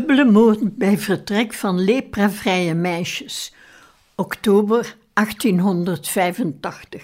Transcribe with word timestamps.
Dubbele 0.00 0.30
moord 0.30 0.76
bij 0.76 0.98
vertrek 0.98 1.54
van 1.54 1.80
lepravrije 1.80 2.74
meisjes, 2.74 3.54
oktober 4.14 4.96
1885. 5.12 7.02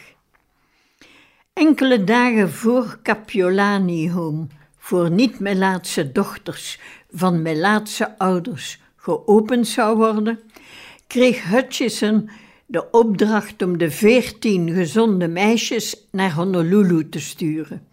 Enkele 1.52 2.04
dagen 2.04 2.52
voor 2.52 2.98
Capiolani 3.02 4.10
Home, 4.10 4.46
voor 4.78 5.10
niet-Melaatse 5.10 6.12
dochters 6.12 6.78
van 7.10 7.42
Melaatse 7.42 8.18
ouders, 8.18 8.80
geopend 8.96 9.68
zou 9.68 9.96
worden, 9.96 10.40
kreeg 11.06 11.42
Hutchison 11.42 12.30
de 12.66 12.90
opdracht 12.90 13.62
om 13.62 13.78
de 13.78 13.90
veertien 13.90 14.74
gezonde 14.74 15.28
meisjes 15.28 15.96
naar 16.10 16.32
Honolulu 16.32 17.08
te 17.08 17.20
sturen. 17.20 17.86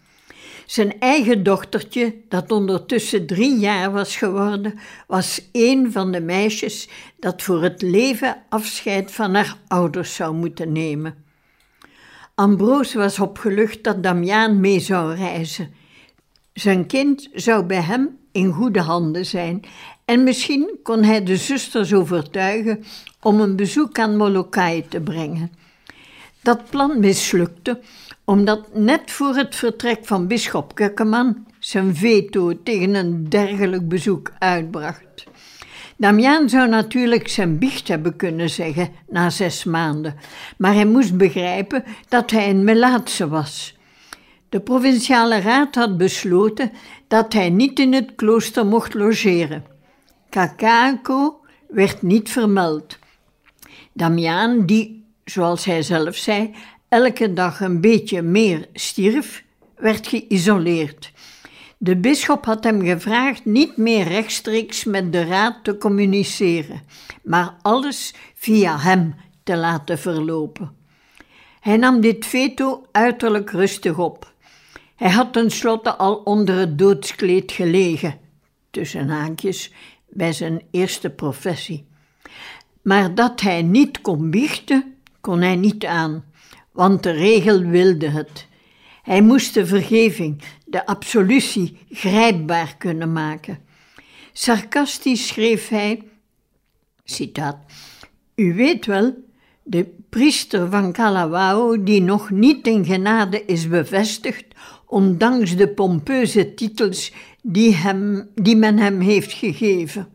Zijn 0.66 1.00
eigen 1.00 1.44
dochtertje, 1.44 2.16
dat 2.30 2.52
ondertussen 2.52 3.25
drie 3.25 3.59
jaar 3.59 3.92
was 3.92 4.16
geworden, 4.16 4.80
was 5.08 5.50
een 5.52 5.92
van 5.92 6.11
de 6.11 6.22
meisjes 6.22 6.89
dat 7.19 7.42
voor 7.42 7.64
het 7.64 7.81
leven 7.81 8.44
afscheid 8.50 9.11
van 9.11 9.34
haar 9.34 9.58
ouders 9.67 10.16
zou 10.16 10.36
moeten 10.36 10.72
nemen. 10.72 11.16
Ambroos 12.36 12.94
was 12.94 13.19
opgelucht 13.19 13.84
dat 13.84 14.03
Damiaan 14.03 14.59
mee 14.59 14.80
zou 14.80 15.16
reizen. 15.16 15.73
Zijn 16.53 16.86
kind 16.86 17.30
zou 17.34 17.66
bij 17.66 17.81
hem 17.81 18.17
in 18.31 18.52
goede 18.52 18.81
handen 18.81 19.25
zijn 19.25 19.61
en 20.06 20.23
misschien 20.23 20.80
kon 20.84 21.03
hij 21.03 21.23
de 21.23 21.38
zusters 21.38 21.94
overtuigen 21.94 22.84
om 23.22 23.39
een 23.39 23.56
bezoek 23.56 24.00
aan 24.00 24.17
Molokai 24.17 24.88
te 24.88 25.02
brengen. 25.02 25.52
Dat 26.44 26.70
plan 26.70 27.00
mislukte 27.00 27.80
omdat 28.26 28.74
net 28.74 29.12
voor 29.12 29.36
het 29.36 29.56
vertrek 29.56 30.06
van 30.06 30.28
bisschop 30.28 30.76
Kukkeman 30.76 31.46
zijn 31.60 31.96
veto 31.96 32.64
tegen 32.64 32.96
een 32.96 33.30
dergelijk 33.30 33.88
bezoek 33.88 34.32
uitbracht. 34.40 35.24
Damiaan 35.98 36.50
zou 36.50 36.70
natuurlijk 36.70 37.28
zijn 37.28 37.58
biecht 37.58 37.88
hebben 37.88 38.16
kunnen 38.16 38.50
zeggen 38.50 38.90
na 39.10 39.30
zes 39.30 39.64
maanden, 39.64 40.16
maar 40.58 40.74
hij 40.74 40.86
moest 40.86 41.18
begrijpen 41.18 41.84
dat 42.08 42.32
hij 42.32 42.50
een 42.50 42.64
Melaatse 42.64 43.28
was. 43.28 43.78
De 44.50 44.60
provinciale 44.60 45.40
raad 45.40 45.76
had 45.76 45.98
besloten 45.98 46.72
dat 47.08 47.34
hij 47.34 47.50
niet 47.50 47.80
in 47.80 47.94
het 47.94 48.16
klooster 48.16 48.66
mocht 48.66 48.94
logeren. 48.94 49.66
Kakako 50.30 51.42
werd 51.70 52.02
niet 52.02 52.30
vermeld. 52.30 52.98
Damiaan, 53.94 54.66
die, 54.66 55.03
zoals 55.26 55.66
hij 55.66 55.82
zelf 55.82 56.16
zei, 56.16 56.56
elke 56.88 57.34
dag 57.34 57.60
een 57.62 57.82
beetje 57.82 58.22
meer 58.22 58.68
stierf, 58.74 59.44
werd 59.76 60.08
geïsoleerd. 60.08 61.12
De 61.78 61.98
bisschop 61.98 62.46
had 62.46 62.64
hem 62.64 62.81
gevraagd 62.81 63.46
niet 63.46 63.78
meer 63.78 64.08
rechtstreeks 64.08 64.84
met 64.84 65.12
de 65.12 65.25
raad 65.25 65.64
te 65.64 65.78
communiceren, 65.78 66.81
maar 67.24 67.56
alles 67.62 68.14
via 68.36 68.80
hem 68.80 69.16
te 69.44 69.56
laten 69.56 70.00
verlopen. 70.00 70.75
Hij 71.59 71.78
nam 71.78 72.02
dit 72.02 72.26
veto 72.26 72.86
uiterlijk 72.92 73.50
rustig 73.52 73.97
op. 73.97 74.34
Hij 74.96 75.09
had 75.09 75.34
tenslotte 75.34 75.96
al 75.96 76.16
onder 76.16 76.56
het 76.56 76.78
doodskleed 76.78 77.52
gelegen, 77.52 78.20
tussen 78.72 79.09
haakjes, 79.09 79.72
bij 80.09 80.34
zijn 80.34 80.62
eerste 80.72 81.09
professie. 81.09 81.86
Maar 82.81 83.16
dat 83.16 83.42
hij 83.42 83.62
niet 83.62 84.02
kon 84.02 84.30
biechten, 84.30 84.93
kon 85.23 85.41
hij 85.41 85.56
niet 85.56 85.85
aan 85.85 86.23
want 86.73 87.03
de 87.03 87.11
regel 87.11 87.59
wilde 87.59 88.09
het. 88.09 88.47
Hij 89.03 89.22
moest 89.22 89.53
de 89.53 89.66
vergeving, 89.66 90.41
de 90.66 90.85
absolutie, 90.85 91.78
grijpbaar 91.89 92.75
kunnen 92.78 93.11
maken. 93.11 93.59
Sarcastisch 94.34 95.28
schreef 95.28 95.67
hij, 95.67 96.03
citaat, 97.03 97.57
U 98.35 98.53
weet 98.53 98.85
wel, 98.85 99.16
de 99.63 99.95
priester 100.09 100.69
van 100.69 100.91
Kalawao 100.91 101.84
die 101.84 102.01
nog 102.01 102.29
niet 102.29 102.67
in 102.67 102.85
genade 102.85 103.45
is 103.45 103.67
bevestigd, 103.67 104.45
ondanks 104.85 105.55
de 105.55 105.67
pompeuze 105.67 106.53
titels 106.53 107.13
die, 107.41 107.75
hem, 107.75 108.29
die 108.35 108.55
men 108.55 108.78
hem 108.78 109.00
heeft 109.00 109.34
gegeven. 109.34 110.07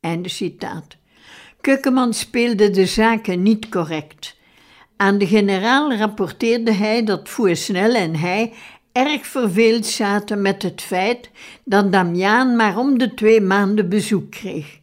Einde 0.00 0.28
citaat. 0.28 0.99
Kukkeman 1.60 2.14
speelde 2.14 2.70
de 2.70 2.86
zaken 2.86 3.42
niet 3.42 3.68
correct. 3.68 4.36
Aan 4.96 5.18
de 5.18 5.26
generaal 5.26 5.94
rapporteerde 5.94 6.72
hij 6.72 7.04
dat 7.04 7.28
Fouesnel 7.28 7.94
en 7.94 8.16
hij 8.16 8.52
erg 8.92 9.26
verveeld 9.26 9.86
zaten 9.86 10.42
met 10.42 10.62
het 10.62 10.82
feit 10.82 11.30
dat 11.64 11.92
Damiaan 11.92 12.56
maar 12.56 12.78
om 12.78 12.98
de 12.98 13.14
twee 13.14 13.40
maanden 13.40 13.88
bezoek 13.88 14.30
kreeg. 14.30 14.78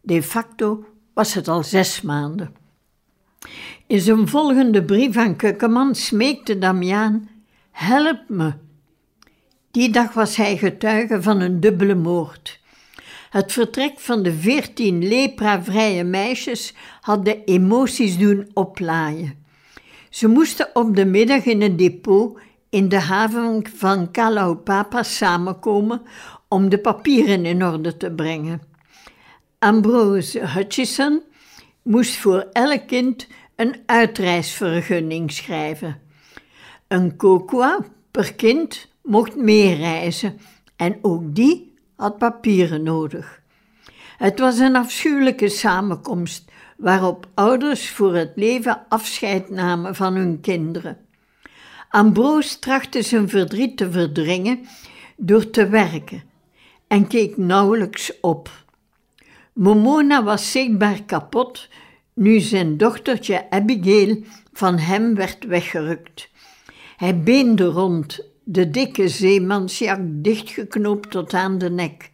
De 0.00 0.22
facto 0.22 0.84
was 1.14 1.34
het 1.34 1.48
al 1.48 1.64
zes 1.64 2.02
maanden. 2.02 2.54
In 3.86 4.00
zijn 4.00 4.28
volgende 4.28 4.84
brief 4.84 5.16
aan 5.16 5.36
Kukkeman 5.36 5.94
smeekte 5.94 6.58
Damiaan: 6.58 7.28
Help 7.70 8.20
me. 8.28 8.52
Die 9.70 9.90
dag 9.90 10.12
was 10.12 10.36
hij 10.36 10.56
getuige 10.56 11.22
van 11.22 11.40
een 11.40 11.60
dubbele 11.60 11.94
moord. 11.94 12.60
Het 13.30 13.52
vertrek 13.52 13.98
van 13.98 14.22
de 14.22 14.32
veertien 14.32 15.08
lepra-vrije 15.08 16.04
meisjes 16.04 16.74
had 17.00 17.24
de 17.24 17.44
emoties 17.44 18.18
doen 18.18 18.50
oplaaien. 18.54 19.46
Ze 20.10 20.28
moesten 20.28 20.70
op 20.72 20.96
de 20.96 21.04
middag 21.04 21.44
in 21.44 21.60
het 21.60 21.78
depot 21.78 22.38
in 22.70 22.88
de 22.88 23.00
haven 23.00 23.62
van 23.76 24.10
Kalaupapa 24.10 25.02
samenkomen 25.02 26.02
om 26.48 26.68
de 26.68 26.78
papieren 26.78 27.46
in 27.46 27.64
orde 27.64 27.96
te 27.96 28.10
brengen. 28.10 28.62
Ambrose 29.58 30.46
Hutchison 30.46 31.22
moest 31.82 32.16
voor 32.16 32.46
elk 32.52 32.86
kind 32.86 33.26
een 33.56 33.76
uitreisvergunning 33.86 35.32
schrijven. 35.32 36.00
Een 36.88 37.16
kokwa 37.16 37.84
per 38.10 38.34
kind 38.34 38.88
mocht 39.02 39.36
meereizen 39.36 40.40
en 40.76 40.98
ook 41.02 41.34
die 41.34 41.67
had 41.98 42.18
papieren 42.18 42.82
nodig. 42.82 43.40
Het 44.18 44.38
was 44.38 44.58
een 44.58 44.76
afschuwelijke 44.76 45.48
samenkomst 45.48 46.50
waarop 46.76 47.28
ouders 47.34 47.90
voor 47.90 48.14
het 48.14 48.32
leven 48.34 48.84
afscheid 48.88 49.50
namen 49.50 49.94
van 49.94 50.14
hun 50.14 50.40
kinderen. 50.40 50.98
Ambroos 51.88 52.58
trachtte 52.58 53.02
zijn 53.02 53.28
verdriet 53.28 53.76
te 53.76 53.90
verdringen 53.90 54.68
door 55.16 55.50
te 55.50 55.68
werken 55.68 56.22
en 56.86 57.06
keek 57.06 57.36
nauwelijks 57.36 58.20
op. 58.20 58.50
Momona 59.52 60.22
was 60.22 60.50
zichtbaar 60.50 61.02
kapot 61.02 61.68
nu 62.12 62.40
zijn 62.40 62.76
dochtertje 62.76 63.50
Abigail 63.50 64.22
van 64.52 64.78
hem 64.78 65.14
werd 65.14 65.44
weggerukt. 65.44 66.30
Hij 66.96 67.22
beende 67.22 67.64
rond, 67.64 68.27
de 68.50 68.70
dikke 68.70 69.08
zeemansjak 69.08 69.98
dichtgeknoopt 70.02 71.10
tot 71.10 71.34
aan 71.34 71.58
de 71.58 71.70
nek, 71.70 72.10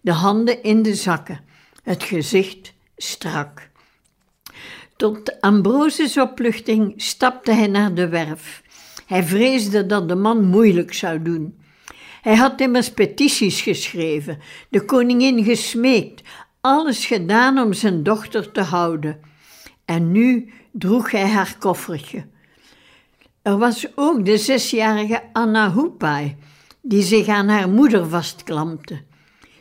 de 0.00 0.12
handen 0.12 0.62
in 0.62 0.82
de 0.82 0.94
zakken, 0.94 1.40
het 1.82 2.02
gezicht 2.02 2.72
strak. 2.96 3.70
Tot 4.96 5.40
Ambrosius 5.40 6.18
opluchting 6.18 6.92
stapte 6.96 7.52
hij 7.52 7.66
naar 7.66 7.94
de 7.94 8.08
werf. 8.08 8.62
Hij 9.06 9.22
vreesde 9.22 9.86
dat 9.86 10.08
de 10.08 10.14
man 10.14 10.44
moeilijk 10.44 10.94
zou 10.94 11.22
doen. 11.22 11.58
Hij 12.22 12.36
had 12.36 12.60
immers 12.60 12.92
petities 12.92 13.60
geschreven, 13.60 14.38
de 14.68 14.84
koningin 14.84 15.44
gesmeekt, 15.44 16.22
alles 16.60 17.06
gedaan 17.06 17.58
om 17.58 17.72
zijn 17.72 18.02
dochter 18.02 18.52
te 18.52 18.62
houden. 18.62 19.20
En 19.84 20.12
nu 20.12 20.52
droeg 20.72 21.10
hij 21.10 21.28
haar 21.28 21.56
koffertje. 21.58 22.26
Er 23.44 23.58
was 23.58 23.86
ook 23.94 24.24
de 24.24 24.38
zesjarige 24.38 25.22
Anna 25.32 25.72
Hupai, 25.72 26.36
die 26.82 27.02
zich 27.02 27.26
aan 27.26 27.48
haar 27.48 27.68
moeder 27.68 28.08
vastklampte. 28.08 29.02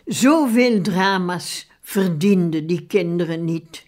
Zoveel 0.05 0.81
drama's 0.81 1.67
verdienden 1.81 2.67
die 2.67 2.85
kinderen 2.85 3.45
niet. 3.45 3.85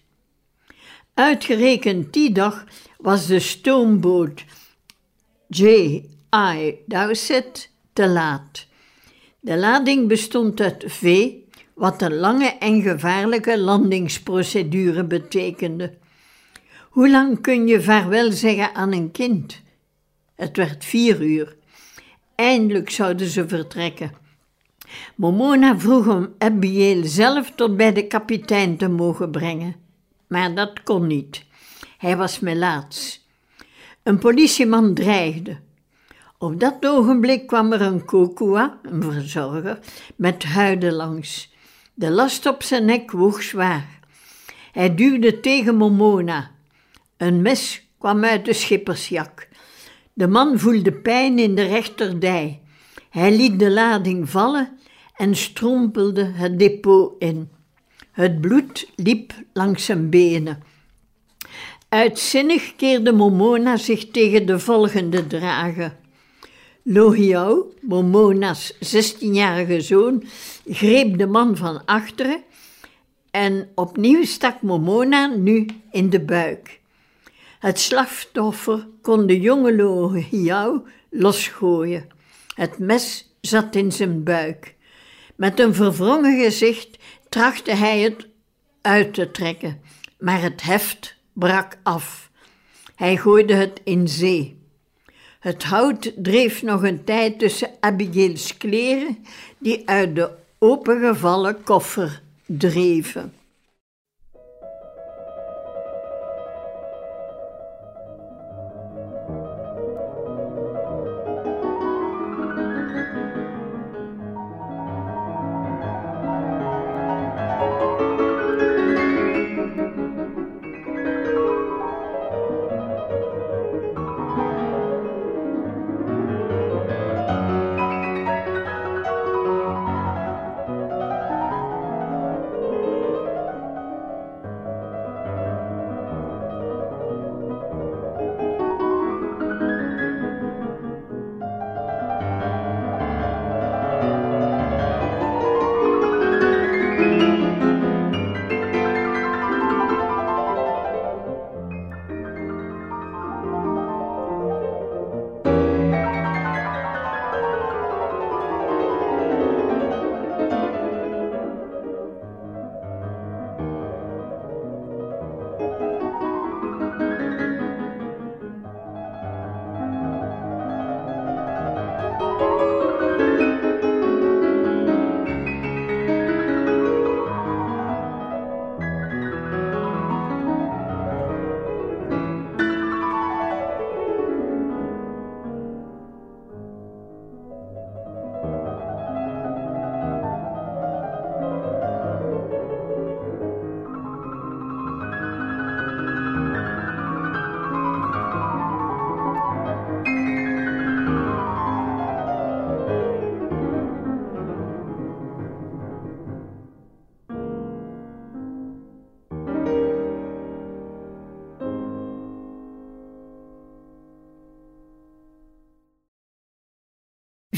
Uitgerekend 1.14 2.12
die 2.12 2.32
dag 2.32 2.64
was 2.98 3.26
de 3.26 3.40
stoomboot 3.40 4.44
J. 5.46 5.64
Ai, 6.28 6.74
daar 6.86 7.16
zit 7.16 7.70
te 7.92 8.08
laat. 8.08 8.66
De 9.40 9.56
lading 9.56 10.08
bestond 10.08 10.60
uit 10.60 10.84
V, 10.86 11.30
wat 11.74 12.02
een 12.02 12.14
lange 12.14 12.48
en 12.58 12.82
gevaarlijke 12.82 13.58
landingsprocedure 13.58 15.04
betekende. 15.04 15.94
Hoe 16.90 17.10
lang 17.10 17.40
kun 17.40 17.66
je 17.66 17.82
vaarwel 17.82 18.32
zeggen 18.32 18.74
aan 18.74 18.92
een 18.92 19.10
kind? 19.10 19.64
Het 20.36 20.56
werd 20.56 20.84
vier 20.84 21.22
uur. 21.22 21.56
Eindelijk 22.34 22.90
zouden 22.90 23.26
ze 23.26 23.48
vertrekken. 23.48 24.12
Momona 25.14 25.78
vroeg 25.78 26.06
om 26.06 26.34
Abigail 26.38 27.04
zelf 27.04 27.50
tot 27.50 27.76
bij 27.76 27.92
de 27.92 28.06
kapitein 28.06 28.76
te 28.76 28.88
mogen 28.88 29.30
brengen, 29.30 29.74
maar 30.26 30.54
dat 30.54 30.82
kon 30.82 31.06
niet. 31.06 31.44
Hij 31.98 32.16
was 32.16 32.40
melaats. 32.40 33.26
Een 34.02 34.18
politieman 34.18 34.94
dreigde. 34.94 35.58
Op 36.38 36.60
dat 36.60 36.86
ogenblik 36.86 37.46
kwam 37.46 37.72
er 37.72 37.80
een 37.80 38.04
kokua, 38.04 38.78
een 38.82 39.02
verzorger, 39.02 39.78
met 40.16 40.44
huiden 40.44 40.92
langs. 40.92 41.54
De 41.94 42.10
last 42.10 42.46
op 42.46 42.62
zijn 42.62 42.84
nek 42.84 43.10
woog 43.10 43.42
zwaar. 43.42 43.98
Hij 44.72 44.94
duwde 44.94 45.40
tegen 45.40 45.76
Momona. 45.76 46.50
Een 47.16 47.42
mes 47.42 47.86
kwam 47.98 48.24
uit 48.24 48.44
de 48.44 48.52
schippersjak. 48.52 49.48
De 50.18 50.26
man 50.26 50.58
voelde 50.58 50.92
pijn 50.92 51.38
in 51.38 51.54
de 51.54 51.62
rechterdij. 51.62 52.60
Hij 53.10 53.36
liet 53.36 53.58
de 53.58 53.70
lading 53.70 54.30
vallen 54.30 54.78
en 55.16 55.34
strompelde 55.34 56.24
het 56.24 56.58
depot 56.58 57.12
in. 57.18 57.50
Het 58.12 58.40
bloed 58.40 58.90
liep 58.94 59.32
langs 59.52 59.84
zijn 59.84 60.10
benen. 60.10 60.62
Uitzinnig 61.88 62.76
keerde 62.76 63.12
Momona 63.12 63.76
zich 63.76 64.10
tegen 64.10 64.46
de 64.46 64.58
volgende 64.58 65.26
drager. 65.26 65.96
Lohiao, 66.82 67.72
Momona's 67.80 68.72
16-jarige 68.74 69.80
zoon, 69.80 70.24
greep 70.66 71.18
de 71.18 71.26
man 71.26 71.56
van 71.56 71.84
achteren 71.84 72.42
en 73.30 73.68
opnieuw 73.74 74.24
stak 74.24 74.62
Momona 74.62 75.26
nu 75.26 75.66
in 75.90 76.10
de 76.10 76.20
buik. 76.20 76.80
Het 77.66 77.80
slachtoffer 77.80 78.86
kon 79.02 79.26
de 79.26 79.40
jonge 79.40 79.76
Lohiao 79.76 80.86
losgooien. 81.10 82.06
Het 82.54 82.78
mes 82.78 83.36
zat 83.40 83.74
in 83.74 83.92
zijn 83.92 84.22
buik. 84.22 84.74
Met 85.36 85.60
een 85.60 85.74
verwrongen 85.74 86.42
gezicht 86.42 86.98
trachtte 87.28 87.74
hij 87.74 88.00
het 88.00 88.26
uit 88.80 89.14
te 89.14 89.30
trekken, 89.30 89.80
maar 90.18 90.42
het 90.42 90.62
heft 90.62 91.16
brak 91.32 91.78
af. 91.82 92.30
Hij 92.94 93.16
gooide 93.16 93.54
het 93.54 93.80
in 93.84 94.08
zee. 94.08 94.58
Het 95.40 95.64
hout 95.64 96.12
dreef 96.16 96.62
nog 96.62 96.82
een 96.82 97.04
tijd 97.04 97.38
tussen 97.38 97.70
Abigail's 97.80 98.56
kleren, 98.56 99.24
die 99.58 99.88
uit 99.88 100.14
de 100.14 100.30
opengevallen 100.58 101.62
koffer 101.62 102.22
dreven. 102.46 103.35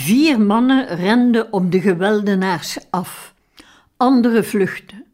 Vier 0.08 0.40
mannen 0.40 0.86
renden 0.86 1.52
op 1.52 1.72
de 1.72 1.80
geweldenaars 1.80 2.78
af. 2.90 3.34
Anderen 3.96 4.44
vluchtten. 4.44 5.04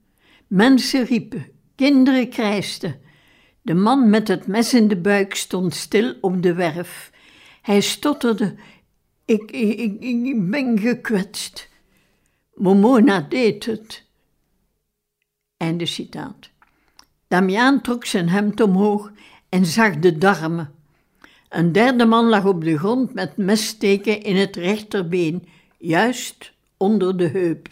Mensen 0.47 1.05
riepen, 1.05 1.47
kinderen 1.75 2.29
krijsten. 2.29 3.01
De 3.63 3.75
man 3.75 4.11
met 4.11 4.29
het 4.29 4.47
mes 4.47 4.75
in 4.75 4.89
de 4.89 4.97
buik 4.97 5.35
stond 5.35 5.75
stil 5.75 6.15
op 6.21 6.43
de 6.43 6.55
werf. 6.55 7.13
Hij 7.63 7.81
stotterde: 7.81 8.55
Ik, 9.25 9.51
ik, 9.51 10.01
ik 10.01 10.51
ben 10.51 10.79
gekwetst. 10.79 11.69
Momona 12.55 13.21
deed 13.21 13.65
het. 13.65 14.07
Einde 15.57 15.87
citaat. 15.87 16.51
Damiaan 17.29 17.81
trok 17.81 18.05
zijn 18.05 18.29
hemd 18.29 18.61
omhoog 18.61 19.13
en 19.49 19.67
zag 19.67 19.99
de 19.99 20.19
darmen. 20.19 20.74
Een 21.55 21.73
derde 21.73 22.05
man 22.05 22.29
lag 22.29 22.45
op 22.45 22.65
de 22.65 22.79
grond 22.79 23.15
met 23.15 23.37
messteken 23.37 24.23
in 24.23 24.37
het 24.37 24.57
rechterbeen, 24.57 25.47
juist 25.79 26.53
onder 26.77 27.17
de 27.17 27.29
heup. 27.29 27.69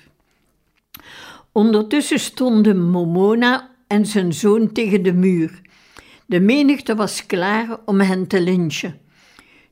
Ondertussen 1.53 2.21
stonden 2.21 2.91
Momona 2.91 3.71
en 3.87 4.07
zijn 4.07 4.33
zoon 4.33 4.73
tegen 4.73 5.03
de 5.03 5.13
muur. 5.13 5.61
De 6.27 6.41
menigte 6.41 6.95
was 6.95 7.27
klaar 7.27 7.79
om 7.85 8.01
hen 8.01 8.27
te 8.27 8.41
lynchen. 8.41 8.99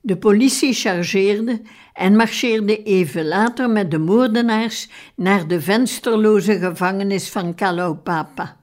De 0.00 0.16
politie 0.16 0.72
chargeerde 0.72 1.62
en 1.92 2.16
marcheerde 2.16 2.82
even 2.82 3.28
later 3.28 3.70
met 3.70 3.90
de 3.90 3.98
moordenaars 3.98 4.88
naar 5.14 5.48
de 5.48 5.60
vensterloze 5.60 6.58
gevangenis 6.58 7.28
van 7.28 7.54
Kalaupapa. 7.54 8.56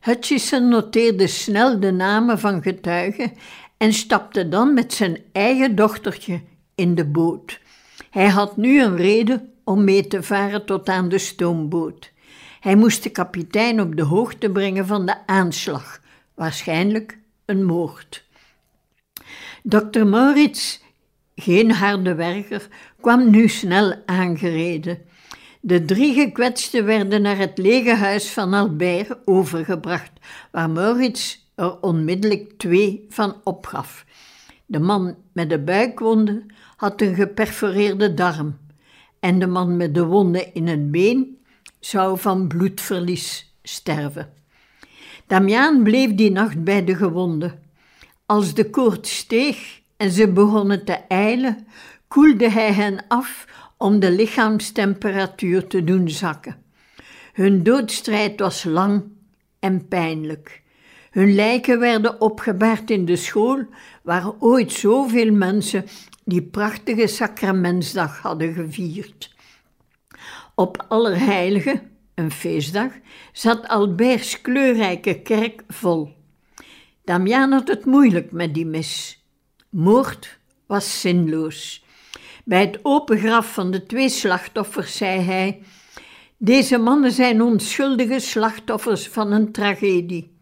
Hutchison 0.00 0.68
noteerde 0.68 1.26
snel 1.26 1.80
de 1.80 1.90
namen 1.90 2.38
van 2.38 2.62
getuigen 2.62 3.32
en 3.76 3.92
stapte 3.92 4.48
dan 4.48 4.74
met 4.74 4.92
zijn 4.92 5.18
eigen 5.32 5.74
dochtertje 5.74 6.40
in 6.74 6.94
de 6.94 7.04
boot. 7.04 7.60
Hij 8.10 8.28
had 8.28 8.56
nu 8.56 8.82
een 8.82 8.96
reden 8.96 9.50
om 9.64 9.84
mee 9.84 10.06
te 10.06 10.22
varen 10.22 10.64
tot 10.64 10.88
aan 10.88 11.08
de 11.08 11.18
stoomboot. 11.18 12.12
Hij 12.60 12.76
moest 12.76 13.02
de 13.02 13.10
kapitein 13.10 13.80
op 13.80 13.96
de 13.96 14.02
hoogte 14.02 14.50
brengen 14.50 14.86
van 14.86 15.06
de 15.06 15.26
aanslag, 15.26 16.00
waarschijnlijk 16.34 17.18
een 17.44 17.64
moord. 17.64 18.24
Dokter 19.62 20.06
Maurits, 20.06 20.82
geen 21.34 21.70
harde 21.70 22.14
werker, 22.14 22.68
kwam 23.00 23.30
nu 23.30 23.48
snel 23.48 23.94
aangereden. 24.06 24.98
De 25.60 25.84
drie 25.84 26.14
gekwetsten 26.14 26.84
werden 26.84 27.22
naar 27.22 27.38
het 27.38 27.58
lege 27.58 27.94
huis 27.94 28.30
van 28.30 28.54
Albert 28.54 29.16
overgebracht, 29.24 30.12
waar 30.50 30.70
Maurits 30.70 31.45
er 31.56 31.80
onmiddellijk 31.80 32.58
twee 32.58 33.06
van 33.08 33.40
opgaf. 33.44 34.04
De 34.66 34.78
man 34.78 35.16
met 35.32 35.50
de 35.50 35.58
buikwonden 35.58 36.46
had 36.76 37.00
een 37.00 37.14
geperforeerde 37.14 38.14
darm 38.14 38.58
en 39.20 39.38
de 39.38 39.46
man 39.46 39.76
met 39.76 39.94
de 39.94 40.04
wonden 40.04 40.54
in 40.54 40.66
het 40.66 40.90
been 40.90 41.38
zou 41.80 42.18
van 42.18 42.48
bloedverlies 42.48 43.54
sterven. 43.62 44.32
Damiaan 45.26 45.82
bleef 45.82 46.14
die 46.14 46.30
nacht 46.30 46.64
bij 46.64 46.84
de 46.84 46.94
gewonden. 46.94 47.62
Als 48.26 48.54
de 48.54 48.70
koorts 48.70 49.16
steeg 49.16 49.80
en 49.96 50.10
ze 50.10 50.32
begonnen 50.32 50.84
te 50.84 50.92
eilen, 51.08 51.66
koelde 52.08 52.50
hij 52.50 52.72
hen 52.72 53.04
af 53.08 53.46
om 53.76 54.00
de 54.00 54.10
lichaamstemperatuur 54.10 55.66
te 55.66 55.84
doen 55.84 56.10
zakken. 56.10 56.56
Hun 57.32 57.62
doodstrijd 57.62 58.40
was 58.40 58.64
lang 58.64 59.04
en 59.58 59.88
pijnlijk. 59.88 60.62
Hun 61.16 61.34
lijken 61.34 61.78
werden 61.78 62.20
opgebaard 62.20 62.90
in 62.90 63.04
de 63.04 63.16
school 63.16 63.64
waar 64.02 64.32
ooit 64.38 64.72
zoveel 64.72 65.32
mensen 65.32 65.84
die 66.24 66.42
prachtige 66.42 67.06
sacramentsdag 67.06 68.20
hadden 68.20 68.54
gevierd. 68.54 69.34
Op 70.54 70.84
Allerheiligen, 70.88 71.90
een 72.14 72.30
feestdag, 72.30 72.92
zat 73.32 73.68
Alberts 73.68 74.40
kleurrijke 74.40 75.22
kerk 75.22 75.62
vol. 75.68 76.14
Damian 77.04 77.52
had 77.52 77.68
het 77.68 77.84
moeilijk 77.84 78.32
met 78.32 78.54
die 78.54 78.66
mis. 78.66 79.22
Moord 79.70 80.38
was 80.66 81.00
zinloos. 81.00 81.84
Bij 82.44 82.60
het 82.60 82.78
open 82.82 83.18
graf 83.18 83.52
van 83.52 83.70
de 83.70 83.86
twee 83.86 84.08
slachtoffers 84.08 84.96
zei 84.96 85.20
hij: 85.20 85.62
Deze 86.38 86.78
mannen 86.78 87.12
zijn 87.12 87.42
onschuldige 87.42 88.18
slachtoffers 88.18 89.08
van 89.08 89.32
een 89.32 89.52
tragedie. 89.52 90.34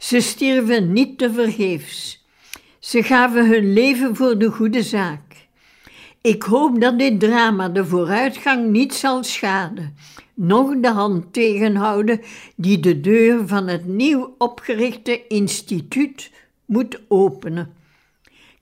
Ze 0.00 0.20
stierven 0.20 0.92
niet 0.92 1.18
te 1.18 1.32
vergeefs. 1.32 2.24
Ze 2.78 3.02
gaven 3.02 3.48
hun 3.48 3.72
leven 3.72 4.16
voor 4.16 4.38
de 4.38 4.50
goede 4.50 4.82
zaak. 4.82 5.48
Ik 6.20 6.42
hoop 6.42 6.80
dat 6.80 6.98
dit 6.98 7.20
drama 7.20 7.68
de 7.68 7.86
vooruitgang 7.86 8.70
niet 8.70 8.94
zal 8.94 9.24
schaden, 9.24 9.96
noch 10.34 10.80
de 10.80 10.88
hand 10.88 11.32
tegenhouden 11.32 12.20
die 12.56 12.80
de 12.80 13.00
deur 13.00 13.46
van 13.46 13.66
het 13.68 13.86
nieuw 13.86 14.34
opgerichte 14.38 15.26
instituut 15.26 16.30
moet 16.64 17.00
openen. 17.08 17.74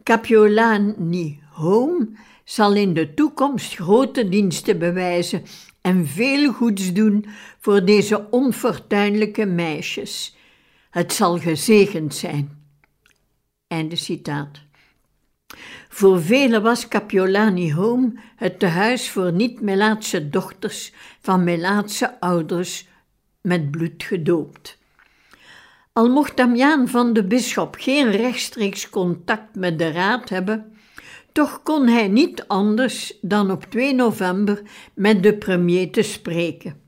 Capiolani 0.03 1.41
Home 1.51 2.09
zal 2.45 2.75
in 2.75 2.95
de 2.95 3.15
toekomst 3.15 3.75
grote 3.75 4.29
diensten 4.29 4.79
bewijzen 4.79 5.43
en 5.81 6.07
veel 6.07 6.53
goeds 6.53 6.93
doen 6.93 7.25
voor 7.59 7.85
deze 7.85 8.31
onfortuinlijke 8.31 9.47
meisjes. 9.47 10.37
Het 10.91 11.13
zal 11.13 11.39
gezegend 11.39 12.15
zijn. 12.15 12.63
Einde 13.67 13.97
citaat. 13.97 14.61
Voor 15.89 16.23
velen 16.23 16.63
was 16.63 16.89
Capiolani 16.89 17.73
Home 17.73 18.13
het 18.37 18.59
tehuis 18.59 19.11
voor 19.11 19.33
niet-Melaatse 19.33 20.29
dochters 20.29 20.93
van 21.21 21.45
Melaatse 21.45 22.21
ouders 22.21 22.87
met 23.41 23.71
bloed 23.71 24.03
gedoopt. 24.03 24.79
Al 25.93 26.09
mocht 26.09 26.37
Damiaan 26.37 26.89
van 26.89 27.13
de 27.13 27.25
bisschop 27.25 27.77
geen 27.79 28.11
rechtstreeks 28.11 28.91
contact 28.91 29.55
met 29.55 29.79
de 29.79 29.91
raad 29.91 30.29
hebben, 30.29 30.77
toch 31.33 31.63
kon 31.63 31.87
hij 31.87 32.09
niet 32.09 32.45
anders 32.47 33.19
dan 33.21 33.51
op 33.51 33.65
2 33.65 33.95
november 33.95 34.63
met 34.95 35.23
de 35.23 35.35
premier 35.35 35.91
te 35.91 36.03
spreken. 36.03 36.81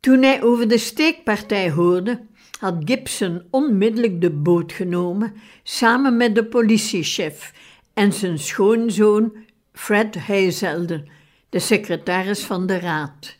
Toen 0.00 0.22
hij 0.22 0.42
over 0.42 0.68
de 0.68 0.78
steekpartij 0.78 1.70
hoorde, 1.70 2.26
had 2.58 2.74
Gibson 2.84 3.42
onmiddellijk 3.50 4.20
de 4.20 4.30
boot 4.30 4.72
genomen 4.72 5.34
samen 5.62 6.16
met 6.16 6.34
de 6.34 6.44
politiechef 6.44 7.52
en 7.94 8.12
zijn 8.12 8.38
schoonzoon 8.38 9.32
Fred 9.72 10.26
Heizelde, 10.26 11.04
de 11.48 11.58
secretaris 11.58 12.44
van 12.44 12.66
de 12.66 12.78
raad. 12.78 13.36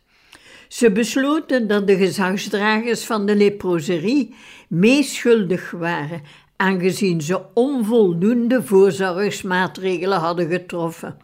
Ze 0.69 0.93
besloten 0.93 1.69
dat 1.69 1.87
de 1.87 1.97
gezagsdragers 1.97 3.05
van 3.05 3.27
de 3.27 3.37
leproserie 3.37 4.35
meeschuldig 4.69 5.71
waren, 5.71 6.23
aangezien 6.57 7.21
ze 7.21 7.41
onvoldoende 7.55 8.63
voorzorgsmaatregelen 8.63 10.19
hadden 10.19 10.49
getroffen. 10.49 11.17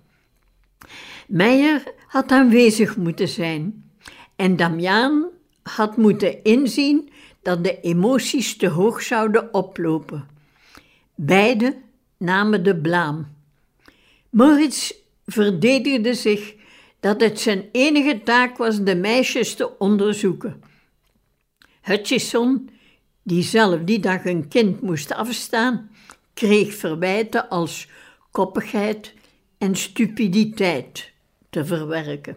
Meijer 1.27 1.83
had 2.07 2.31
aanwezig 2.31 2.97
moeten 2.97 3.29
zijn 3.29 3.91
en 4.37 4.57
Damiaan 4.57 5.27
had 5.63 5.97
moeten 5.97 6.43
inzien 6.43 7.11
dat 7.43 7.65
de 7.65 7.81
emoties 7.81 8.57
te 8.57 8.69
hoog 8.69 9.03
zouden 9.03 9.55
oplopen. 9.55 10.29
Beide 11.15 11.77
namen 12.17 12.63
de 12.65 12.77
blaam. 12.77 13.27
Moritz 14.31 14.93
verdedigde 15.27 16.15
zich 16.15 16.55
dat 17.01 17.21
het 17.21 17.41
zijn 17.41 17.69
enige 17.73 18.23
taak 18.23 18.57
was 18.57 18.83
de 18.83 18.97
meisjes 18.97 19.55
te 19.55 19.79
onderzoeken. 19.79 20.63
Hutchison, 21.81 22.71
die 23.23 23.43
zelf 23.43 23.81
die 23.85 24.01
dag 24.01 24.25
een 24.25 24.49
kind 24.49 24.81
moest 24.81 25.13
afstaan, 25.13 25.91
kreeg 26.35 26.75
verwijten 26.75 27.49
als 27.49 27.89
koppigheid 28.31 29.15
en 29.59 29.77
stupiditeit 29.77 31.13
te 31.51 31.65
verwerken. 31.65 32.37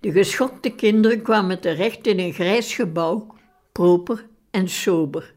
De 0.00 0.12
geschokte 0.12 0.70
kinderen 0.70 1.22
kwamen 1.22 1.60
terecht 1.60 2.06
in 2.06 2.18
een 2.18 2.32
grijs 2.32 2.74
gebouw, 2.74 3.34
proper 3.74 4.26
en 4.50 4.68
sober. 4.68 5.34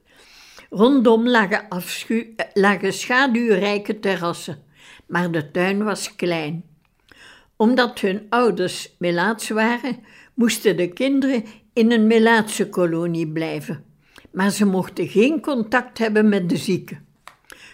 Rondom 0.70 1.27
lagen, 1.27 1.67
afschu- 1.70 2.36
schaduwrijke 2.82 4.00
terrassen, 4.00 4.63
maar 5.08 5.32
de 5.32 5.51
tuin 5.51 5.84
was 5.84 6.15
klein. 6.15 6.63
Omdat 7.56 8.00
hun 8.00 8.25
ouders 8.29 8.96
Melaats 8.98 9.50
waren, 9.50 10.00
moesten 10.34 10.77
de 10.77 10.88
kinderen 10.88 11.44
in 11.74 11.91
een 11.91 12.08
Melaatse 12.08 12.70
kolonie 12.70 13.27
blijven, 13.27 13.84
maar 14.32 14.51
ze 14.51 14.65
mochten 14.65 15.08
geen 15.08 15.41
contact 15.41 15.98
hebben 15.98 16.29
met 16.29 16.50
de 16.50 16.58
zieken. 16.58 17.06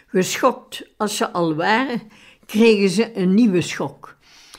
Geschokt 0.07 0.89
als 0.97 1.17
ze 1.17 1.31
al 1.31 1.55
waren, 1.55 2.01
kregen 2.45 2.89
ze 2.89 3.17
een 3.17 3.33
nieuwe 3.33 3.61
schok. 3.61 4.17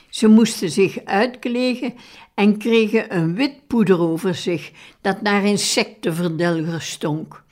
Ze 0.09 0.27
moesten 0.27 0.69
zich 0.69 1.05
uitklegen 1.05 1.93
en 2.35 2.57
kregen 2.57 3.15
een 3.15 3.35
wit 3.35 3.67
poeder 3.67 3.99
over 3.99 4.35
zich 4.35 4.71
dat 5.01 5.21
naar 5.21 5.45
insectenverdelger 5.45 6.81
stonk. 6.81 7.43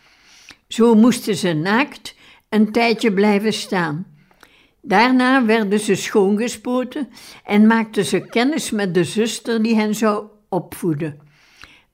Zo 0.68 0.96
moesten 0.96 1.36
ze 1.36 1.54
naakt 1.54 2.16
een 2.50 2.72
tijdje 2.72 3.14
blijven 3.14 3.54
staan. 3.54 4.06
Daarna 4.82 5.46
werden 5.46 5.80
ze 5.80 5.96
schoongespoten 5.96 7.10
en 7.44 7.68
maakten 7.68 8.06
ze 8.06 8.20
kennis 8.20 8.72
met 8.72 8.94
de 8.94 9.04
zuster 9.04 9.64
die 9.64 9.76
hen 9.76 9.96
zou 9.96 10.28
opvoeden. 10.50 11.20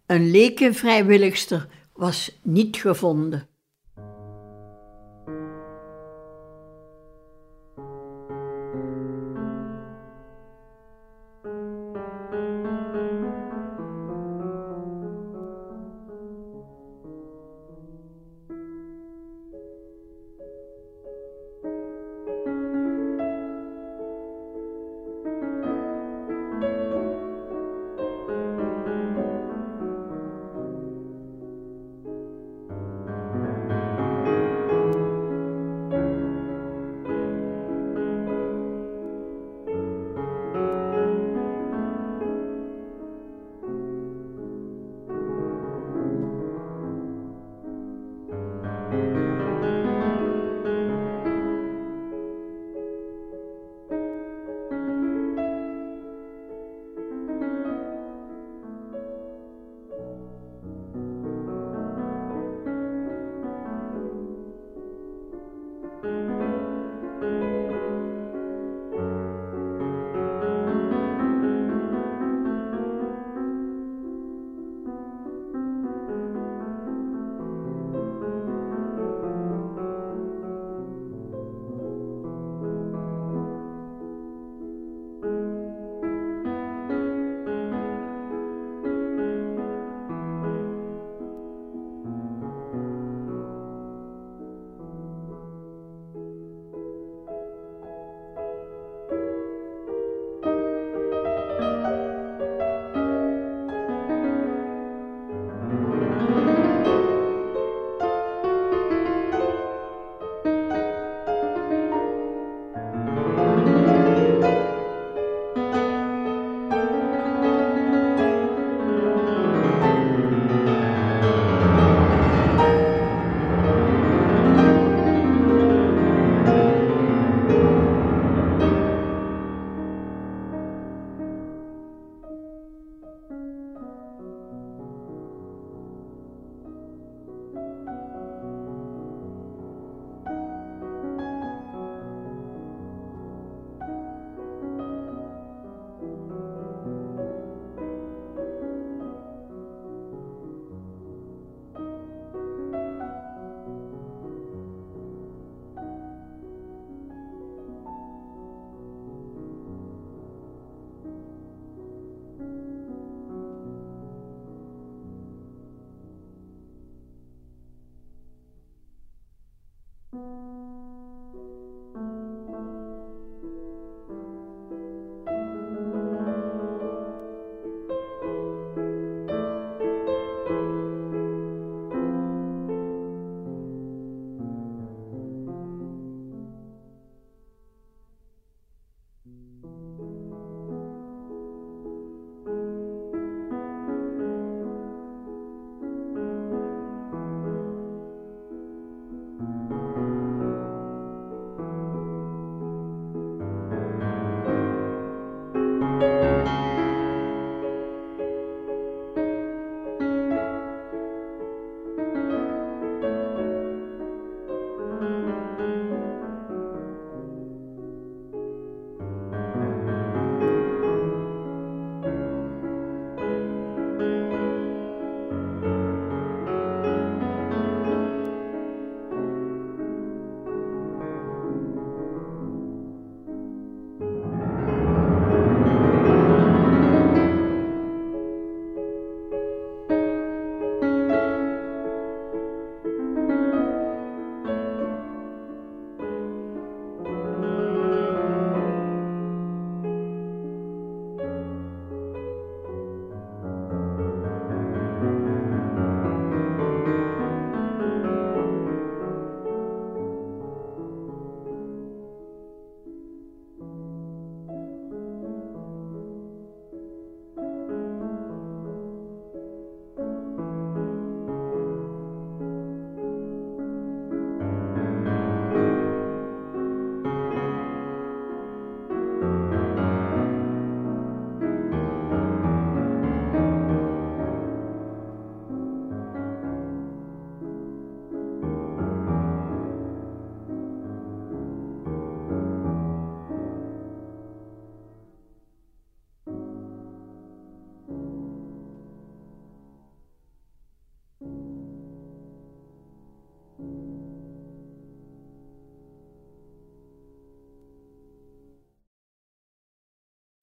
Een 0.06 0.32
lekenvrijwilligster 0.32 1.68
was 1.94 2.40
niet 2.44 2.78
gevonden. 2.78 3.49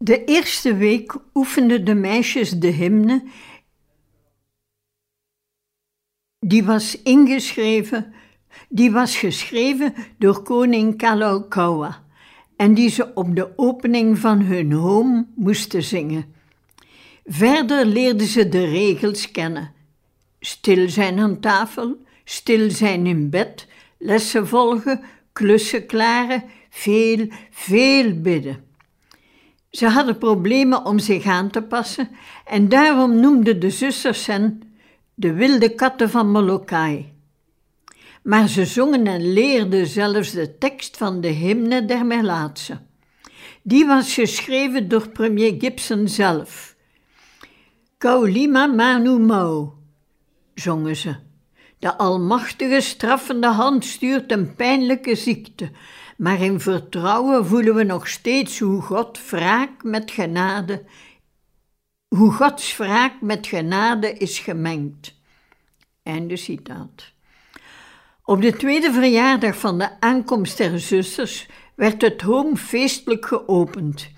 De 0.07 0.25
eerste 0.25 0.77
week 0.77 1.17
oefenden 1.35 1.85
de 1.85 1.95
meisjes 1.95 2.51
de 2.51 2.67
hymne. 2.67 3.25
Die 6.39 6.65
was 6.65 7.03
ingeschreven, 7.03 8.15
die 8.69 8.91
was 8.91 9.17
geschreven 9.17 9.95
door 10.19 10.43
koning 10.43 10.97
Kalaukaua 10.97 12.05
en 12.57 12.75
die 12.75 12.91
ze 12.91 13.15
op 13.15 13.37
de 13.37 13.53
opening 13.59 14.19
van 14.19 14.41
hun 14.41 14.73
home 14.73 15.27
moesten 15.35 15.83
zingen. 15.83 16.35
Verder 17.25 17.87
leerden 17.87 18.27
ze 18.27 18.49
de 18.49 18.65
regels 18.65 19.31
kennen. 19.31 19.73
Stil 20.41 20.89
zijn 20.89 21.19
aan 21.19 21.41
tafel, 21.41 21.97
stil 22.25 22.71
zijn 22.71 23.07
in 23.07 23.31
bed, 23.31 23.67
lessen 23.99 24.47
volgen, 24.47 25.01
klussen 25.33 25.87
klaren, 25.87 26.45
veel, 26.71 27.29
veel 27.51 28.21
bidden. 28.21 28.66
Ze 29.71 29.89
hadden 29.89 30.19
problemen 30.19 30.85
om 30.85 30.99
zich 30.99 31.25
aan 31.25 31.51
te 31.51 31.63
passen 31.63 32.09
en 32.45 32.69
daarom 32.69 33.21
noemden 33.21 33.61
de 33.61 33.71
zusters 33.71 34.27
hen 34.27 34.63
de 35.15 35.33
wilde 35.33 35.75
katten 35.75 36.11
van 36.11 36.31
Molokai. 36.31 37.13
Maar 38.23 38.49
ze 38.49 38.65
zongen 38.65 39.07
en 39.07 39.33
leerden 39.33 39.87
zelfs 39.87 40.31
de 40.31 40.59
tekst 40.59 40.97
van 40.97 41.21
de 41.21 41.29
hymne 41.29 41.85
der 41.85 42.07
Melaatse. 42.07 42.79
Die 43.63 43.87
was 43.87 44.15
geschreven 44.15 44.89
door 44.89 45.09
premier 45.09 45.55
Gibson 45.59 46.09
zelf. 46.09 46.77
Kaulima 47.99 48.67
Manu 48.67 49.19
Mau, 49.19 49.69
zongen 50.55 50.97
ze. 50.97 51.17
De 51.79 51.97
Almachtige 51.97 52.81
straffende 52.81 53.47
hand 53.47 53.85
stuurt 53.85 54.33
een 54.33 54.55
pijnlijke 54.55 55.15
ziekte, 55.15 55.71
maar 56.17 56.41
in 56.41 56.61
vertrouwen 56.61 57.47
voelen 57.47 57.75
we 57.75 57.83
nog 57.83 58.09
steeds 58.09 58.59
hoe 58.59 58.83
God 58.83 59.31
wraak 59.31 59.83
met 59.83 60.11
genade, 60.11 60.85
hoe 62.09 62.33
Gods 62.33 62.77
wraak 62.77 63.21
met 63.21 63.47
genade 63.47 64.13
is 64.13 64.39
gemengd. 64.39 65.15
Einde 66.03 66.37
citaat. 66.37 67.13
Op 68.25 68.41
de 68.41 68.57
tweede 68.57 68.93
verjaardag 68.93 69.57
van 69.59 69.79
de 69.79 70.01
aankomst 70.01 70.57
der 70.57 70.81
zusters 70.81 71.49
werd 71.75 72.03
het 72.03 72.23
home 72.23 72.57
feestelijk 72.57 73.27
geopend. 73.27 74.09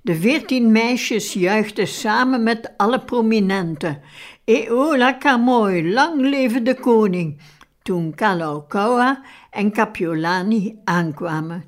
De 0.00 0.14
veertien 0.14 0.72
meisjes 0.72 1.32
juichten 1.32 1.88
samen 1.88 2.42
met 2.42 2.72
alle 2.76 3.00
prominenten. 3.00 4.00
Eola 4.44 5.12
Kamoy, 5.12 5.92
lang 5.92 6.20
leven 6.20 6.64
de 6.64 6.74
koning! 6.74 7.40
Toen 7.84 8.14
Kalaukaua 8.14 9.22
en 9.50 9.70
Kapiolani 9.70 10.78
aankwamen. 10.84 11.64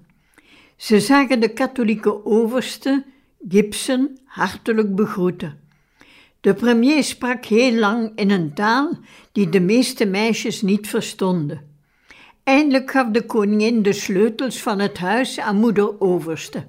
Ze 0.76 1.00
zagen 1.00 1.40
de 1.40 1.48
katholieke 1.48 2.24
overste, 2.24 3.04
Gibson, 3.48 4.18
hartelijk 4.24 4.94
begroeten. 4.94 5.60
De 6.40 6.54
premier 6.54 7.04
sprak 7.04 7.44
heel 7.44 7.72
lang 7.72 8.12
in 8.14 8.30
een 8.30 8.54
taal 8.54 8.98
die 9.32 9.48
de 9.48 9.60
meeste 9.60 10.04
meisjes 10.04 10.62
niet 10.62 10.88
verstonden. 10.88 11.60
Eindelijk 12.42 12.90
gaf 12.90 13.08
de 13.08 13.26
koningin 13.26 13.82
de 13.82 13.92
sleutels 13.92 14.62
van 14.62 14.78
het 14.78 14.98
huis 14.98 15.40
aan 15.40 15.56
moeder 15.56 16.00
overste. 16.00 16.66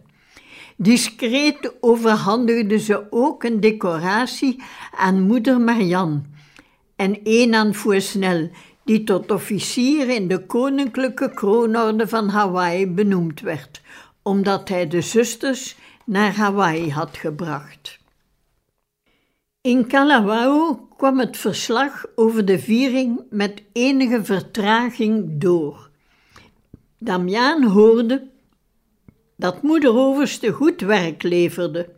Discreet 0.78 1.74
overhandigde 1.80 2.80
ze 2.80 3.08
ook 3.10 3.44
een 3.44 3.60
decoratie 3.60 4.64
aan 4.92 5.22
moeder 5.22 5.62
Marianne 5.62 6.22
en 6.96 7.20
een 7.24 7.56
aan 7.56 7.74
Fouesnel, 7.74 8.50
die 8.88 9.04
tot 9.04 9.32
officier 9.32 10.10
in 10.10 10.28
de 10.28 10.46
Koninklijke 10.46 11.34
Kroonorde 11.34 12.08
van 12.08 12.30
Hawaii 12.30 12.88
benoemd 12.88 13.42
werd, 13.42 13.82
omdat 14.22 14.70
hij 14.70 14.88
de 14.88 15.02
zusters 15.02 15.76
naar 16.06 16.36
Hawaii 16.36 16.92
had 16.92 17.18
gebracht. 17.18 18.00
In 19.62 19.88
Kalawao 19.88 20.88
kwam 20.98 21.20
het 21.20 21.38
verslag 21.38 22.06
over 22.16 22.46
de 22.46 22.60
viering 22.60 23.22
met 23.30 23.64
enige 23.72 24.26
vertraging 24.26 25.42
door. 25.42 25.90
Damiaan 26.98 27.64
hoorde 27.64 28.28
dat 29.36 29.62
moeder 29.62 29.96
Overste 29.96 30.52
goed 30.52 30.82
werk 30.82 31.24
leverde. 31.24 31.90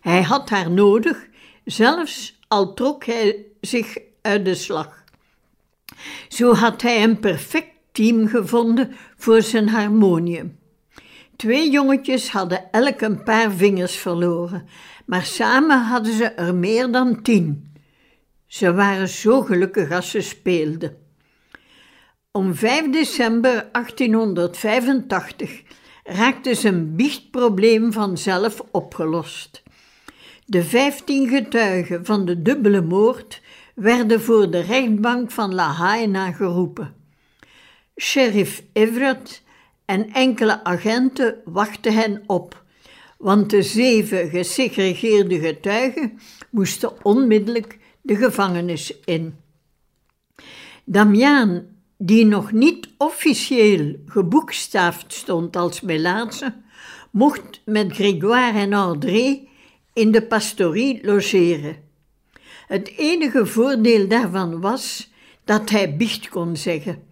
Hij 0.00 0.22
had 0.22 0.50
haar 0.50 0.70
nodig, 0.70 1.26
zelfs 1.64 2.38
al 2.48 2.74
trok 2.74 3.04
hij 3.04 3.44
zich 3.60 3.98
uit 4.22 4.44
de 4.44 4.54
slag. 4.54 5.04
Zo 6.28 6.54
had 6.54 6.82
hij 6.82 7.02
een 7.02 7.20
perfect 7.20 7.70
team 7.92 8.28
gevonden 8.28 8.96
voor 9.16 9.42
zijn 9.42 9.68
harmonium. 9.68 10.58
Twee 11.36 11.70
jongetjes 11.70 12.30
hadden 12.30 12.70
elk 12.70 13.00
een 13.00 13.22
paar 13.22 13.52
vingers 13.52 13.96
verloren, 13.96 14.68
maar 15.06 15.24
samen 15.24 15.82
hadden 15.82 16.12
ze 16.12 16.24
er 16.24 16.54
meer 16.54 16.92
dan 16.92 17.22
tien. 17.22 17.74
Ze 18.46 18.72
waren 18.72 19.08
zo 19.08 19.42
gelukkig 19.42 19.90
als 19.90 20.10
ze 20.10 20.20
speelden. 20.20 20.96
Om 22.30 22.54
5 22.54 22.90
december 22.90 23.68
1885 23.72 25.62
raakte 26.04 26.54
zijn 26.54 26.96
biechtprobleem 26.96 27.92
vanzelf 27.92 28.62
opgelost. 28.70 29.62
De 30.44 30.64
vijftien 30.64 31.28
getuigen 31.28 32.04
van 32.04 32.24
de 32.24 32.42
dubbele 32.42 32.82
moord 32.82 33.40
werden 33.76 34.20
voor 34.20 34.50
de 34.50 34.60
rechtbank 34.60 35.30
van 35.30 35.54
Lahaina 35.54 36.32
geroepen. 36.32 36.94
Sheriff 37.96 38.62
Everett 38.72 39.42
en 39.84 40.12
enkele 40.12 40.64
agenten 40.64 41.40
wachten 41.44 41.92
hen 41.92 42.22
op, 42.26 42.64
want 43.18 43.50
de 43.50 43.62
zeven 43.62 44.28
gesegregeerde 44.28 45.38
getuigen 45.38 46.18
moesten 46.50 47.04
onmiddellijk 47.04 47.78
de 48.00 48.16
gevangenis 48.16 49.00
in. 49.04 49.34
Damiaan 50.84 51.66
die 51.98 52.24
nog 52.24 52.52
niet 52.52 52.88
officieel 52.98 53.96
geboekstaafd 54.06 55.12
stond 55.12 55.56
als 55.56 55.80
Melaatse, 55.80 56.54
mocht 57.10 57.60
met 57.64 57.92
Grégoire 57.92 58.58
en 58.58 58.72
André 58.72 59.46
in 59.92 60.10
de 60.10 60.22
pastorie 60.22 61.06
logeren. 61.06 61.85
Het 62.66 62.92
enige 62.96 63.46
voordeel 63.46 64.08
daarvan 64.08 64.60
was 64.60 65.10
dat 65.44 65.70
hij 65.70 65.96
biecht 65.96 66.28
kon 66.28 66.56
zeggen, 66.56 67.02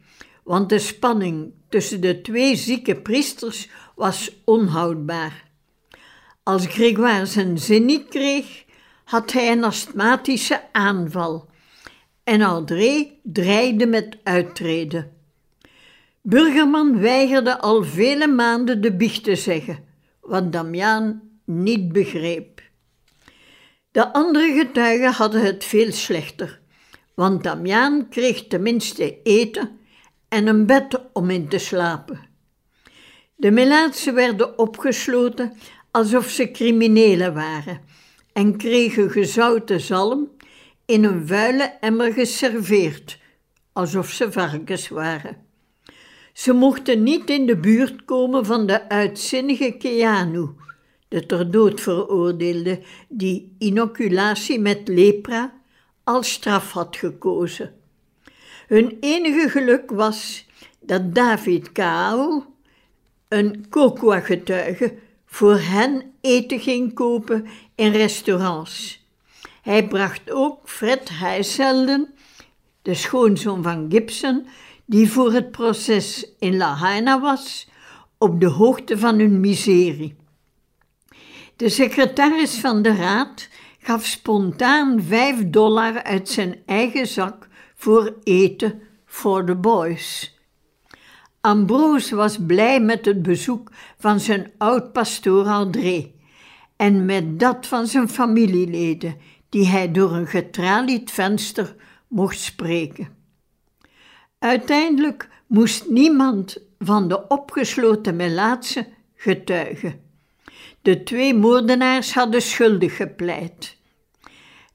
want 0.43 0.69
de 0.69 0.79
spanning 0.79 1.53
tussen 1.69 2.01
de 2.01 2.21
twee 2.21 2.57
zieke 2.57 2.97
priesters 2.97 3.69
was 3.95 4.33
onhoudbaar. 4.45 5.45
Als 6.43 6.67
Grégoire 6.67 7.27
zijn 7.27 7.59
zin 7.59 7.85
niet 7.85 8.09
kreeg, 8.09 8.65
had 9.05 9.33
hij 9.33 9.53
een 9.53 9.65
astmatische 9.65 10.73
aanval 10.73 11.49
en 12.25 12.43
André 12.43 13.11
dreigde 13.23 13.87
met 13.87 14.17
uittreden. 14.23 15.13
Burgerman 16.23 17.01
weigerde 17.01 17.61
al 17.61 17.83
vele 17.83 18.27
maanden 18.27 18.81
de 18.81 18.97
biecht 18.97 19.25
te 19.25 19.37
zeggen, 19.37 19.85
wat 20.21 20.53
Damiaan 20.53 21.23
niet 21.45 21.93
begreep. 21.93 22.63
De 23.95 24.13
andere 24.13 24.53
getuigen 24.53 25.13
hadden 25.13 25.41
het 25.41 25.65
veel 25.65 25.93
slechter, 25.93 26.61
want 27.15 27.43
Damiaan 27.43 28.09
kreeg 28.09 28.47
tenminste 28.47 29.23
eten 29.23 29.79
en 30.29 30.47
een 30.47 30.67
bed 30.67 31.01
om 31.13 31.31
in 31.31 31.49
te 31.49 31.59
slapen. 31.59 32.21
De 33.37 33.51
Melaatsen 33.51 34.15
werden 34.15 34.59
opgesloten 34.59 35.53
alsof 35.91 36.29
ze 36.29 36.51
criminelen 36.51 37.35
waren 37.35 37.81
en 38.33 38.57
kregen 38.57 39.11
gezouten 39.11 39.81
zalm 39.81 40.31
in 40.87 41.05
een 41.05 41.27
vuile 41.27 41.77
emmer 41.81 42.13
geserveerd, 42.13 43.19
alsof 43.73 44.11
ze 44.11 44.33
varkens 44.33 44.89
waren. 44.89 45.37
Ze 46.33 46.53
mochten 46.53 47.03
niet 47.03 47.31
in 47.31 47.47
de 47.47 47.57
buurt 47.57 48.05
komen 48.05 48.47
van 48.47 48.67
de 48.67 48.89
uitzinnige 48.89 49.77
Keanu, 49.79 50.49
de 51.15 51.27
ter 51.27 51.51
dood 51.51 51.81
veroordeelde 51.81 52.81
die 53.09 53.55
inoculatie 53.59 54.59
met 54.59 54.89
lepra 54.89 55.53
als 56.05 56.33
straf 56.33 56.73
had 56.73 56.97
gekozen. 56.97 57.75
Hun 58.67 58.97
enige 59.01 59.49
geluk 59.49 59.91
was 59.91 60.47
dat 60.81 61.15
David 61.15 61.73
Kao, 61.73 62.45
een 63.29 63.67
Kokwa-getuige, 63.69 64.95
voor 65.27 65.59
hen 65.59 66.03
eten 66.21 66.61
ging 66.61 66.95
kopen 66.95 67.47
in 67.75 67.93
restaurants 67.93 69.05
hij 69.65 69.89
bracht 69.89 70.31
ook 70.31 70.69
Fred 70.69 71.09
Heiselden, 71.13 72.15
de 72.83 72.95
schoonzoon 72.95 73.63
van 73.63 73.87
Gibson, 73.89 74.47
die 74.85 75.11
voor 75.11 75.33
het 75.33 75.51
proces 75.51 76.33
in 76.39 76.57
Lahaina 76.57 77.21
was, 77.21 77.69
op 78.19 78.41
de 78.41 78.47
hoogte 78.47 78.99
van 78.99 79.19
hun 79.19 79.41
miserie. 79.41 80.17
De 81.57 81.69
secretaris 81.69 82.61
van 82.61 82.83
de 82.83 82.97
raad 82.97 83.49
gaf 83.79 84.05
spontaan 84.05 85.03
vijf 85.03 85.51
dollar 85.51 86.03
uit 86.03 86.29
zijn 86.29 86.63
eigen 86.67 87.07
zak 87.07 87.49
voor 87.75 88.15
eten 88.23 88.83
voor 89.07 89.47
de 89.47 89.57
boys. 89.57 90.39
Ambrose 91.41 92.15
was 92.15 92.39
blij 92.47 92.81
met 92.81 93.05
het 93.05 93.23
bezoek 93.23 93.71
van 93.99 94.21
zijn 94.21 94.53
oud-pastoor 94.59 95.47
André 95.47 96.11
en 96.77 97.05
met 97.05 97.41
dat 97.41 97.67
van 97.67 97.87
zijn 97.87 98.09
familieleden, 98.09 99.17
die 99.49 99.67
hij 99.67 99.93
door 99.93 100.13
een 100.13 100.27
getralied 100.27 101.11
venster 101.11 101.77
mocht 102.09 102.39
spreken. 102.39 103.09
Uiteindelijk 104.39 105.29
moest 105.47 105.89
niemand 105.89 106.59
van 106.79 107.09
de 107.09 107.29
opgesloten 107.29 108.17
melaatse 108.17 108.87
getuigen. 109.15 110.04
De 110.85 111.03
twee 111.03 111.35
moordenaars 111.35 112.15
hadden 112.15 112.43
schuldig 112.43 112.97
gepleit. 112.97 113.77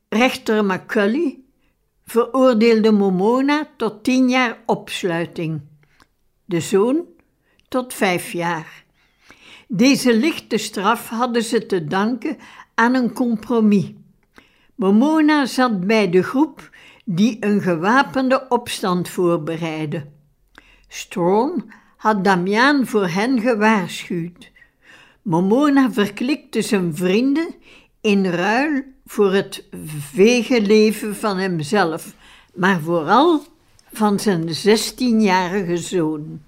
Rechter 0.07 0.65
McCully 0.65 1.39
veroordeelde 2.05 2.91
Momona 2.91 3.69
tot 3.77 4.03
tien 4.03 4.29
jaar 4.29 4.57
opsluiting, 4.65 5.61
de 6.45 6.59
zoon 6.59 7.05
tot 7.67 7.93
vijf 7.93 8.31
jaar. 8.31 8.83
Deze 9.67 10.15
lichte 10.17 10.57
straf 10.57 11.09
hadden 11.09 11.43
ze 11.43 11.65
te 11.65 11.85
danken 11.85 12.37
aan 12.75 12.93
een 12.93 13.13
compromis. 13.13 13.91
Momona 14.75 15.45
zat 15.45 15.87
bij 15.87 16.09
de 16.09 16.23
groep 16.23 16.69
die 17.05 17.37
een 17.39 17.61
gewapende 17.61 18.45
opstand 18.47 19.09
voorbereidde. 19.09 20.05
Strawn 20.87 21.71
had 21.97 22.23
Damiaan 22.23 22.87
voor 22.87 23.07
hen 23.07 23.41
gewaarschuwd. 23.41 24.51
Momona 25.29 25.91
verklikte 25.91 26.61
zijn 26.61 26.95
vrienden 26.95 27.55
in 28.01 28.25
ruil 28.25 28.83
voor 29.05 29.33
het 29.33 29.63
vege 30.13 30.61
leven 30.61 31.15
van 31.15 31.37
hemzelf, 31.37 32.13
maar 32.53 32.79
vooral 32.79 33.43
van 33.91 34.19
zijn 34.19 34.53
zestienjarige 34.53 35.77
zoon. 35.77 36.41